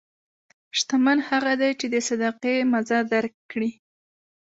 شتمن 0.77 1.17
هغه 1.29 1.53
دی 1.61 1.71
چې 1.79 1.85
د 1.93 1.95
صدقې 2.07 2.55
مزه 2.71 2.99
درک 3.11 3.33
کړي. 3.51 3.71